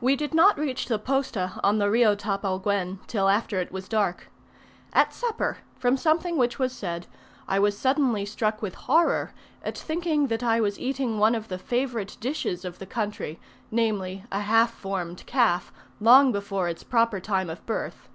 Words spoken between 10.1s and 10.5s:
that